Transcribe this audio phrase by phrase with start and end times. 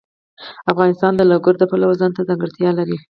[0.71, 2.97] افغانستان د لوگر د پلوه ځانته ځانګړتیا لري.